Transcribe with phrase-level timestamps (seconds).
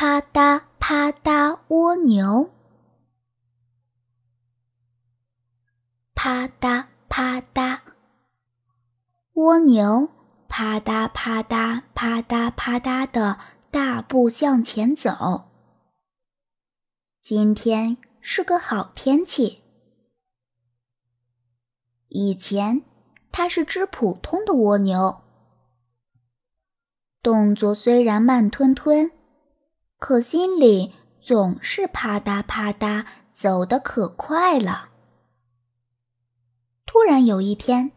[0.00, 2.52] 啪嗒啪嗒蜗牛，
[6.14, 7.80] 啪嗒啪嗒
[9.32, 10.08] 蜗牛，
[10.46, 13.40] 啪嗒啪嗒啪嗒啪嗒的
[13.72, 15.48] 大步向前走。
[17.20, 19.64] 今天是个好天气。
[22.06, 22.84] 以前
[23.32, 25.24] 它是只普通的蜗牛，
[27.20, 29.10] 动作虽然慢吞吞。
[29.98, 34.90] 可心里总是啪嗒啪嗒，走得可快了。
[36.86, 37.90] 突然有一天，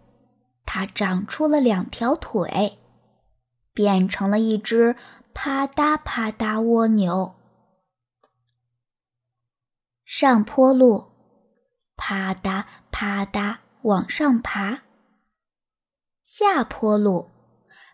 [0.66, 2.80] 它长出了两条腿，
[3.72, 4.96] 变成了一只
[5.34, 7.36] 啪嗒啪嗒蜗牛。
[10.04, 11.12] 上坡路，
[11.96, 14.82] 啪嗒啪嗒往上爬；
[16.24, 17.30] 下坡路，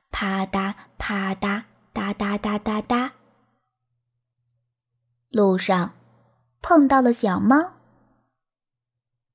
[0.10, 3.14] 啪嗒啪嗒哒哒哒哒哒。
[5.30, 5.94] 路上
[6.62, 7.74] 碰到了小猫。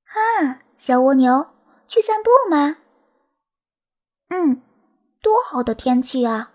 [0.05, 1.53] 啊，小蜗牛，
[1.87, 2.77] 去散步吗？
[4.29, 4.61] 嗯，
[5.21, 6.51] 多好的天气啊！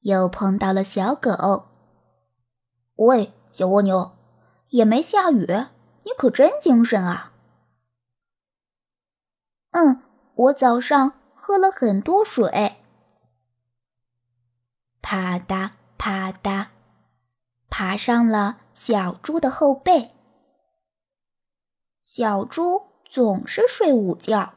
[0.00, 1.68] 又碰到了小狗。
[2.96, 4.16] 喂，小蜗牛，
[4.68, 5.46] 也没下雨，
[6.04, 7.32] 你可真精神啊！
[9.70, 10.02] 嗯，
[10.34, 12.76] 我早上喝了很多水。
[15.00, 16.73] 啪嗒啪嗒。
[17.76, 20.12] 爬上了小猪的后背。
[22.00, 24.54] 小猪总是睡午觉。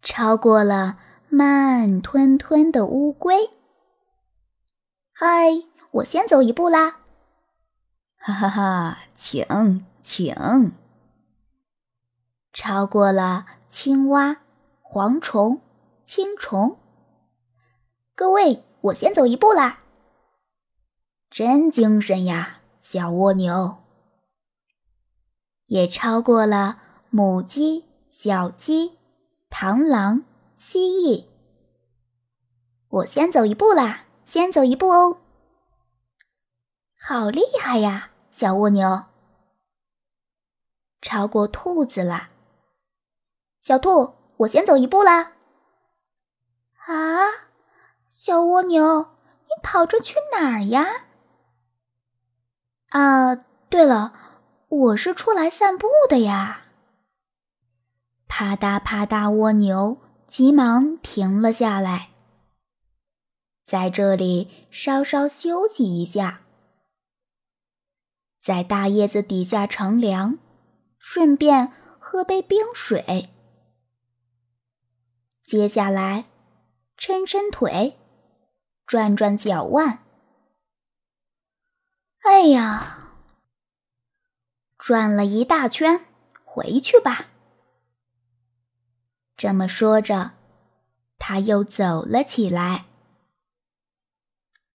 [0.00, 3.50] 超过了慢吞吞的乌龟。
[5.12, 5.50] 嗨，
[5.90, 7.00] 我先走一步啦！
[8.16, 10.34] 哈哈哈，请请。
[12.54, 14.38] 超过了青蛙、
[14.82, 15.60] 蝗虫、
[16.06, 16.78] 青虫。
[18.14, 19.82] 各位，我先走一步啦！
[21.36, 23.82] 真精神呀，小蜗牛！
[25.66, 26.80] 也超过了
[27.10, 28.96] 母鸡、小鸡、
[29.50, 30.24] 螳螂、
[30.56, 31.26] 蜥蜴。
[32.88, 35.18] 我先走一步啦，先走一步哦！
[36.98, 39.04] 好厉害呀，小蜗牛！
[41.02, 42.30] 超过兔子啦，
[43.60, 45.32] 小兔，我先走一步啦！
[46.86, 47.28] 啊，
[48.10, 50.86] 小蜗牛，你跑着去哪儿呀？
[52.96, 53.34] 啊，
[53.68, 54.14] 对了，
[54.68, 56.62] 我是出来散步的呀。
[58.26, 62.08] 啪嗒啪嗒，蜗牛急忙停了下来，
[63.62, 66.40] 在这里稍稍休息一下，
[68.40, 70.38] 在大叶子底下乘凉，
[70.96, 73.28] 顺便喝杯冰水。
[75.42, 76.24] 接下来，
[76.98, 77.98] 抻抻腿，
[78.86, 80.05] 转转脚腕。
[82.28, 82.98] 哎呀，
[84.76, 86.06] 转了一大圈，
[86.44, 87.26] 回去吧。
[89.36, 90.32] 这么说着，
[91.18, 92.86] 他又走了起来。